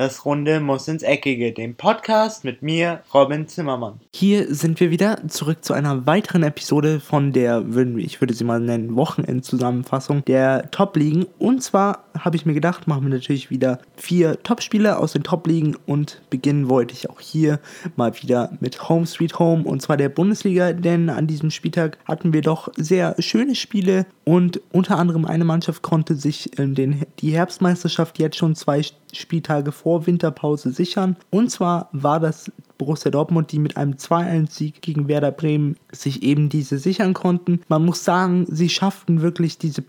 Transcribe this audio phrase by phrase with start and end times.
[0.00, 4.00] Das Runde muss ins Eckige, dem Podcast mit mir, Robin Zimmermann.
[4.14, 7.62] Hier sind wir wieder zurück zu einer weiteren Episode von der,
[7.98, 11.26] ich würde sie mal nennen, Wochenendzusammenfassung der Top-Ligen.
[11.38, 15.76] Und zwar habe ich mir gedacht, machen wir natürlich wieder vier Top-Spiele aus den Top-Ligen
[15.84, 17.60] und beginnen wollte ich auch hier
[17.96, 22.32] mal wieder mit Home Sweet Home und zwar der Bundesliga, denn an diesem Spieltag hatten
[22.32, 27.32] wir doch sehr schöne Spiele und unter anderem eine Mannschaft konnte sich ähm, den, die
[27.32, 28.80] Herbstmeisterschaft jetzt schon zwei
[29.16, 31.16] Spieltage vor Winterpause sichern.
[31.30, 36.48] Und zwar war das Borussia Dortmund, die mit einem 2-1-Sieg gegen Werder Bremen sich eben
[36.48, 37.60] diese sichern konnten.
[37.68, 39.84] Man muss sagen, sie schafften wirklich diese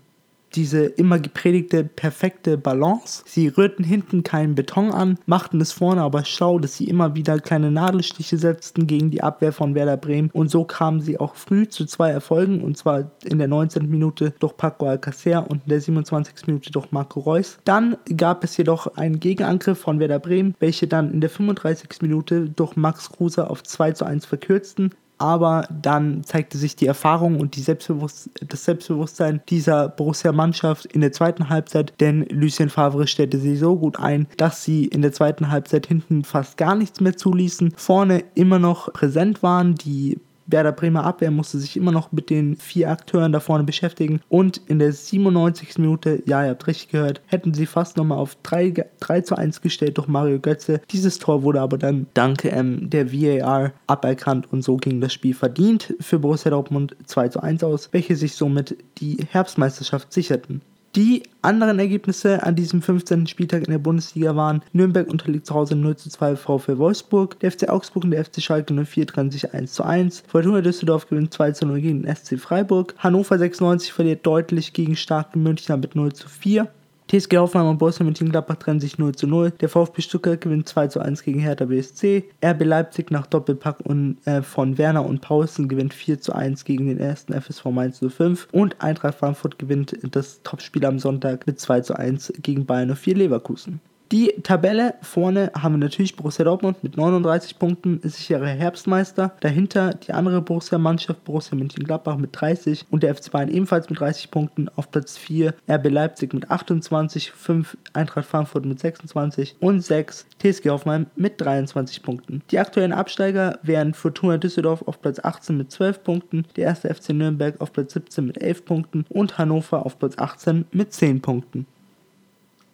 [0.54, 3.22] diese immer gepredigte perfekte Balance.
[3.26, 7.38] Sie rührten hinten keinen Beton an, machten es vorne aber schlau, dass sie immer wieder
[7.38, 11.68] kleine Nadelstiche setzten gegen die Abwehr von Werder Bremen und so kamen sie auch früh
[11.68, 13.88] zu zwei Erfolgen und zwar in der 19.
[13.88, 16.46] Minute durch Paco Alcacer und in der 27.
[16.46, 17.58] Minute durch Marco Reus.
[17.64, 22.02] Dann gab es jedoch einen Gegenangriff von Werder Bremen, welche dann in der 35.
[22.02, 24.90] Minute durch Max Kruse auf 2 zu 1 verkürzten
[25.22, 31.48] aber dann zeigte sich die Erfahrung und Selbstbewusst das Selbstbewusstsein dieser Borussia-Mannschaft in der zweiten
[31.48, 35.86] Halbzeit, denn Lucien Favre stellte sie so gut ein, dass sie in der zweiten Halbzeit
[35.86, 41.30] hinten fast gar nichts mehr zuließen, vorne immer noch präsent waren, die Werder Bremer Abwehr
[41.30, 44.20] musste sich immer noch mit den vier Akteuren da vorne beschäftigen.
[44.28, 45.78] Und in der 97.
[45.78, 49.60] Minute, ja, ihr habt richtig gehört, hätten sie fast nochmal auf 3, 3 zu 1
[49.60, 50.80] gestellt durch Mario Götze.
[50.90, 55.34] Dieses Tor wurde aber dann dank ähm, der VAR aberkannt und so ging das Spiel
[55.34, 60.60] verdient für Borussia Dortmund 2 zu 1 aus, welche sich somit die Herbstmeisterschaft sicherten.
[60.94, 63.26] Die anderen Ergebnisse an diesem 15.
[63.26, 67.50] Spieltag in der Bundesliga waren Nürnberg unterliegt zu Hause 0 zu 2 VfL Wolfsburg, der
[67.50, 71.32] FC Augsburg und der FC Schalke 04 trennen sich 1 zu 1, Fortuna Düsseldorf gewinnt
[71.32, 75.94] 2 zu 0 gegen den SC Freiburg, Hannover 96 verliert deutlich gegen starken Münchner mit
[75.94, 76.68] 0 zu 4,
[77.12, 79.50] TSG Hoffenheim und Borussia Mönchengladbach trennen sich 0 zu 0.
[79.60, 82.24] Der VfB Stuttgart gewinnt 2 zu 1 gegen Hertha BSC.
[82.42, 86.86] RB Leipzig nach Doppelpack und, äh, von Werner und Paulsen gewinnt 4 zu 1 gegen
[86.86, 88.48] den ersten FSV Mainz 05.
[88.52, 93.14] Und Eintracht Frankfurt gewinnt das Topspiel am Sonntag mit 2 zu 1 gegen Bayern 04
[93.14, 93.82] Leverkusen.
[94.12, 99.34] Die Tabelle vorne haben wir natürlich Borussia Dortmund mit 39 Punkten, sichere Herbstmeister.
[99.40, 104.30] Dahinter die andere Borussia-Mannschaft, Borussia Mönchengladbach mit 30 und der FC Bayern ebenfalls mit 30
[104.30, 104.68] Punkten.
[104.76, 110.68] Auf Platz 4 RB Leipzig mit 28, 5 Eintracht Frankfurt mit 26 und 6 TSG
[110.68, 112.42] Hoffenheim mit 23 Punkten.
[112.50, 117.14] Die aktuellen Absteiger wären Fortuna Düsseldorf auf Platz 18 mit 12 Punkten, der erste FC
[117.14, 121.66] Nürnberg auf Platz 17 mit 11 Punkten und Hannover auf Platz 18 mit 10 Punkten.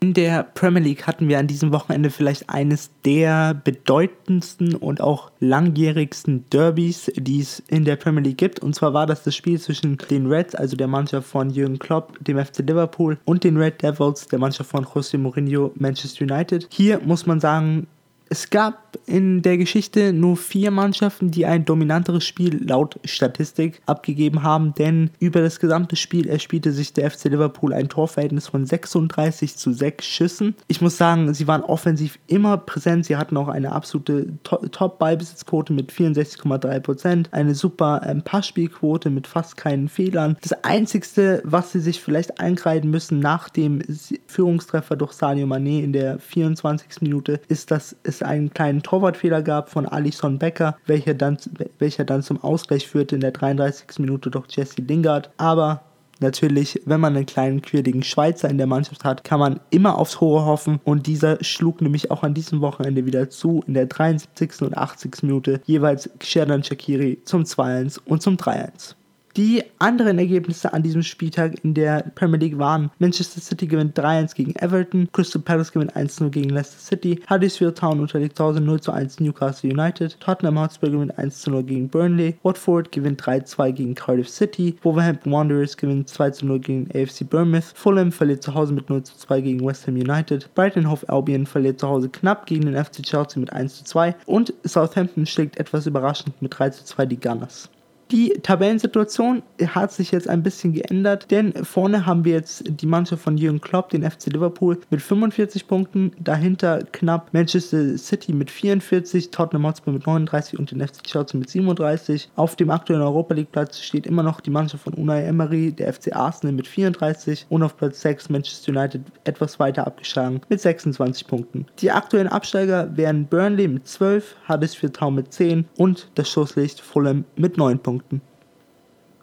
[0.01, 5.33] In der Premier League hatten wir an diesem Wochenende vielleicht eines der bedeutendsten und auch
[5.41, 8.61] langjährigsten Derbys, die es in der Premier League gibt.
[8.61, 12.17] Und zwar war das das Spiel zwischen den Reds, also der Mannschaft von Jürgen Klopp,
[12.25, 16.69] dem FC Liverpool, und den Red Devils, der Mannschaft von José Mourinho, Manchester United.
[16.71, 17.89] Hier muss man sagen,
[18.31, 24.43] es gab in der Geschichte nur vier Mannschaften, die ein dominanteres Spiel laut Statistik abgegeben
[24.43, 29.57] haben, denn über das gesamte Spiel erspielte sich der FC Liverpool ein Torverhältnis von 36
[29.57, 30.55] zu 6 Schüssen.
[30.69, 35.93] Ich muss sagen, sie waren offensiv immer präsent, sie hatten auch eine absolute Top-Ballbesitzquote mit
[35.93, 40.37] 64,3%, eine super ähm, Passspielquote mit fast keinen Fehlern.
[40.43, 43.83] Das Einzige, was sie sich vielleicht einkreiden müssen nach dem
[44.27, 47.01] Führungstreffer durch Sadio Mané in der 24.
[47.01, 51.39] Minute, ist, dass es einen kleinen Torwartfehler gab von Alison Becker, welcher dann,
[51.79, 53.99] welcher dann zum Ausgleich führte in der 33.
[53.99, 55.31] Minute durch Jesse Lingard.
[55.37, 55.83] Aber
[56.21, 60.21] Natürlich, wenn man einen kleinen, quirligen Schweizer in der Mannschaft hat, kann man immer aufs
[60.21, 64.63] Hohe hoffen und dieser schlug nämlich auch an diesem Wochenende wieder zu in der 73.
[64.63, 65.23] und 80.
[65.23, 68.95] Minute jeweils Sherdan Shakiri zum 2-1 und zum 3-1.
[69.37, 74.35] Die anderen Ergebnisse an diesem Spieltag in der Premier League waren Manchester City gewinnt 3-1
[74.35, 79.23] gegen Everton, Crystal Palace gewinnt 1-0 gegen Leicester City, Huddersfield Town unterliegt zu Hause 0-1
[79.23, 85.31] Newcastle United, Tottenham Hotspur gewinnt 1-0 gegen Burnley, Watford gewinnt 3-2 gegen Cardiff City, Wolverhampton
[85.31, 89.95] Wanderers gewinnt 2-0 gegen AFC Bournemouth, Fulham verliert zu Hause mit 0-2 gegen West Ham
[89.95, 94.53] United, Brighton Hove Albion verliert zu Hause knapp gegen den FC Chelsea mit 1-2 und
[94.65, 97.69] Southampton schlägt etwas überraschend mit 3-2 die Gunners.
[98.11, 103.23] Die Tabellensituation hat sich jetzt ein bisschen geändert, denn vorne haben wir jetzt die Mannschaft
[103.23, 109.31] von Jürgen Klopp, den FC Liverpool, mit 45 Punkten, dahinter knapp Manchester City mit 44,
[109.31, 112.31] Tottenham Hotspur mit 39 und den FC Chelsea mit 37.
[112.37, 115.93] Auf dem aktuellen Europa League Platz steht immer noch die Mannschaft von Unai Emery, der
[115.93, 121.27] FC Arsenal mit 34 und auf Platz 6 Manchester United etwas weiter abgeschlagen mit 26
[121.27, 121.67] Punkten.
[121.81, 127.27] Die aktuellen Absteiger wären Burnley mit 12, Huddersfield Town mit 10 und das Schusslicht Fulham
[127.37, 127.98] mit 9 Punkten.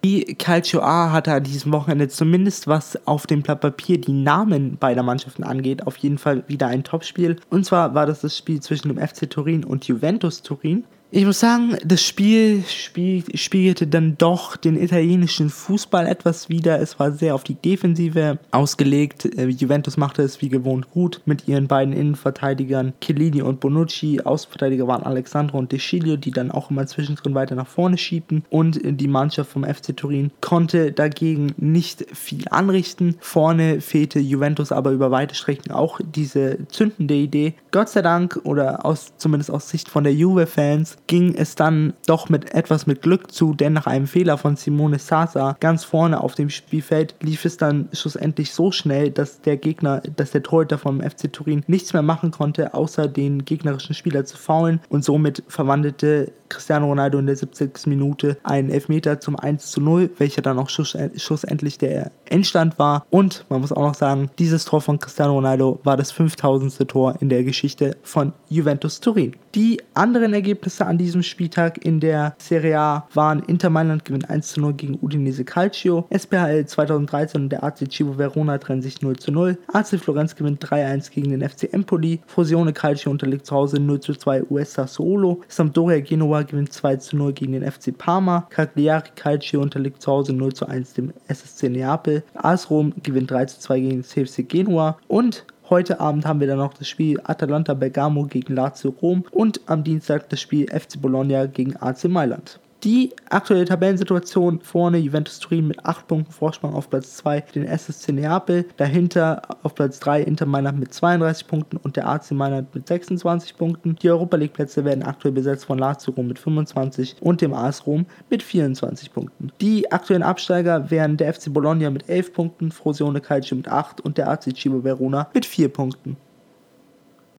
[0.05, 4.77] Die Calcio A hatte an diesem Wochenende zumindest was auf dem Blatt Papier die Namen
[4.77, 7.37] beider Mannschaften angeht, auf jeden Fall wieder ein Topspiel.
[7.49, 10.83] Und zwar war das das Spiel zwischen dem FC Turin und Juventus Turin.
[11.17, 16.81] Ich muss sagen, das Spiel spiegelte dann doch den italienischen Fußball etwas wider.
[16.81, 19.23] Es war sehr auf die Defensive ausgelegt.
[19.23, 24.23] Äh, Juventus machte es wie gewohnt gut mit ihren beiden Innenverteidigern Chiellini und Bonucci.
[24.25, 28.43] Außenverteidiger waren Alexandro und De Sciglio, die dann auch immer zwischendrin weiter nach vorne schiebten.
[28.49, 33.15] Und die Mannschaft vom FC Turin konnte dagegen nicht viel anrichten.
[33.21, 37.53] Vorne fehlte Juventus aber über weite Strecken auch diese zündende Idee.
[37.71, 42.29] Gott sei Dank, oder aus, zumindest aus Sicht von der Juve-Fans, ging es dann doch
[42.29, 46.35] mit etwas mit Glück zu, denn nach einem Fehler von Simone Sasa ganz vorne auf
[46.35, 51.01] dem Spielfeld lief es dann schlussendlich so schnell, dass der Gegner, dass der Torhüter vom
[51.01, 56.31] FC Turin nichts mehr machen konnte, außer den gegnerischen Spieler zu faulen und somit verwandelte
[56.49, 57.87] Cristiano Ronaldo in der 70.
[57.87, 63.05] Minute einen Elfmeter zum 1 zu 0, welcher dann auch schlussendlich der Endstand war.
[63.09, 66.87] Und man muss auch noch sagen, dieses Tor von Cristiano Ronaldo war das 5000.
[66.87, 69.35] Tor in der Geschichte von Juventus Turin.
[69.55, 74.47] Die anderen Ergebnisse an diesem Spieltag in der Serie A waren Inter Mailand gewinnt 1
[74.49, 79.15] zu 0 gegen Udinese Calcio, SPHL 2013 und der AC Cibo Verona trennen sich 0
[79.17, 83.79] zu 0, AC Florenz gewinnt 3-1 gegen den FC Empoli, Fusione Calcio unterliegt zu Hause
[83.79, 88.47] 0 zu 2 US Sassuolo, Sampdoria Genua gewinnt 2 zu 0 gegen den FC Parma,
[88.49, 93.45] Cagliari Calcio unterliegt zu Hause 0 zu 1 dem SSC Neapel, AS Rom gewinnt 3
[93.45, 97.73] zu 2 gegen CFC Genua und Heute Abend haben wir dann noch das Spiel Atalanta
[97.73, 102.59] Bergamo gegen Lazio Rom und am Dienstag das Spiel FC Bologna gegen AC Mailand.
[102.85, 108.11] Die aktuelle Tabellensituation vorne Juventus Turin mit 8 Punkten Vorsprung auf Platz 2, den SSC
[108.11, 112.87] Neapel, dahinter auf Platz 3 Inter Mailand mit 32 Punkten und der AC Mailand mit
[112.87, 113.95] 26 Punkten.
[114.03, 117.87] Die Europa League Plätze werden aktuell besetzt von Lazio Rom mit 25 und dem AS
[117.87, 119.51] Rom mit 24 Punkten.
[119.61, 124.19] Die aktuellen Absteiger wären der FC Bologna mit 11 Punkten, Frosione Calcio mit 8 und
[124.19, 126.17] der AC Cibo Verona mit 4 Punkten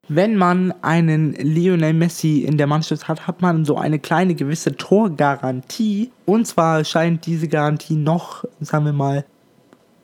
[0.09, 4.75] wenn man einen Lionel Messi in der Mannschaft hat, hat man so eine kleine gewisse
[4.75, 6.11] Torgarantie.
[6.25, 9.25] Und zwar scheint diese Garantie noch, sagen wir mal,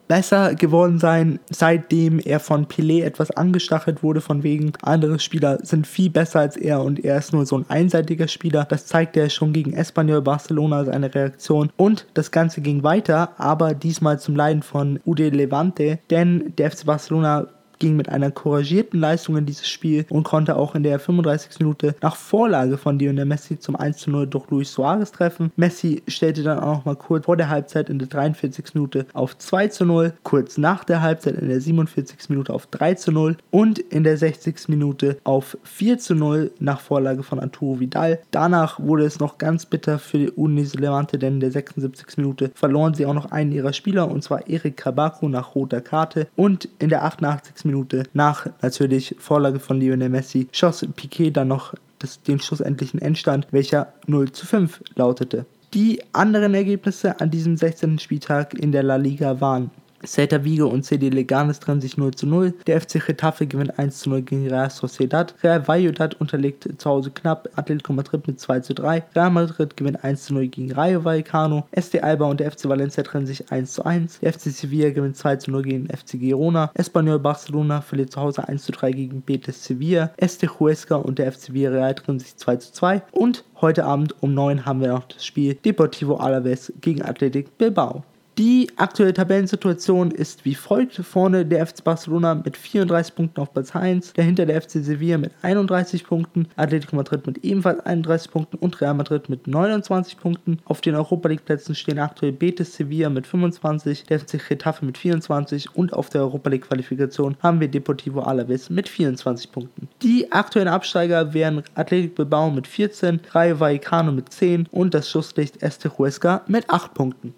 [0.07, 5.87] besser geworden sein, seitdem er von Pelé etwas angestachelt wurde, von wegen andere Spieler sind
[5.87, 8.65] viel besser als er und er ist nur so ein einseitiger Spieler.
[8.65, 13.73] Das zeigte er schon gegen Espanyol Barcelona seine Reaktion und das Ganze ging weiter, aber
[13.73, 17.47] diesmal zum Leiden von Ude Levante, denn der FC Barcelona
[17.83, 21.59] ging mit einer couragierten Leistung in dieses Spiel und konnte auch in der 35.
[21.59, 25.51] Minute nach Vorlage von Lionel Messi zum 1 zu 0 durch Luis Suarez treffen.
[25.57, 28.73] Messi stellte dann auch noch mal kurz vor der Halbzeit in der 43.
[28.73, 32.29] Minute auf 2 zu 0, kurz nach der Halbzeit in der 47.
[32.29, 34.69] Minute auf 3 zu 0 und in der 60.
[34.69, 38.19] Minute auf 4 zu 0 nach Vorlage von Arturo Vidal.
[38.31, 42.15] Danach wurde es noch ganz bitter für die Udinese Levante, denn in der 76.
[42.15, 46.29] Minute verloren sie auch noch einen ihrer Spieler und zwar Erik Kabaku nach roter Karte
[46.37, 47.65] und in der 88.
[47.65, 53.01] Minute Minute nach natürlich Vorlage von Lionel Messi schoss Piquet dann noch das, den schlussendlichen
[53.01, 55.45] Endstand, welcher 0 zu 5 lautete.
[55.73, 57.97] Die anderen Ergebnisse an diesem 16.
[57.97, 59.71] Spieltag in der La Liga waren
[60.05, 62.53] Celta Vigo und CD Leganes trennen sich 0 zu 0.
[62.67, 65.33] Der FC Getafe gewinnt 1 zu 0 gegen Real Sociedad.
[65.43, 69.03] Real Valladolid unterlegt zu Hause knapp Atletico Madrid mit 2 zu 3.
[69.15, 71.67] Real Madrid gewinnt 1 zu 0 gegen Rayo Vallecano.
[71.71, 74.19] SD Alba und der FC Valencia trennen sich 1 zu 1.
[74.19, 76.71] Der FC Sevilla gewinnt 2 zu 0 gegen FC Girona.
[76.73, 80.11] Espanyol Barcelona verliert zu Hause 1 zu 3 gegen Betis Sevilla.
[80.17, 83.01] Este Huesca und der FC Villarreal trennen sich 2 zu 2.
[83.11, 88.03] Und heute Abend um 9 haben wir noch das Spiel Deportivo Alaves gegen Athletic Bilbao.
[88.39, 90.95] Die aktuelle Tabellensituation ist wie folgt.
[90.95, 95.33] Vorne der FC Barcelona mit 34 Punkten auf Platz 1, dahinter der FC Sevilla mit
[95.43, 100.57] 31 Punkten, Atletico Madrid mit ebenfalls 31 Punkten und Real Madrid mit 29 Punkten.
[100.65, 104.97] Auf den Europa League Plätzen stehen aktuell Betis Sevilla mit 25, der FC Getafe mit
[104.97, 109.87] 24 und auf der Europa League Qualifikation haben wir Deportivo Alaves mit 24 Punkten.
[110.01, 115.61] Die aktuellen Absteiger wären Athletic Bilbao mit 14, Rayo Vallecano mit 10 und das Schusslicht
[115.61, 117.35] Este Huesca mit 8 Punkten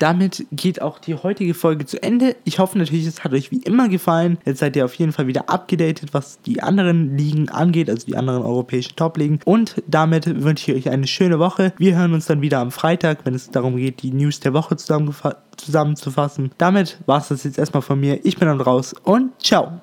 [0.00, 2.34] damit geht auch die heutige Folge zu Ende.
[2.44, 4.38] Ich hoffe natürlich, es hat euch wie immer gefallen.
[4.44, 8.16] Jetzt seid ihr auf jeden Fall wieder abgedatet, was die anderen Ligen angeht, also die
[8.16, 9.40] anderen europäischen Top-Ligen.
[9.44, 11.72] Und damit wünsche ich euch eine schöne Woche.
[11.78, 14.76] Wir hören uns dann wieder am Freitag, wenn es darum geht, die News der Woche
[14.76, 16.50] zusammenzufassen.
[16.58, 18.24] Damit war es das jetzt erstmal von mir.
[18.24, 19.82] Ich bin dann raus und ciao.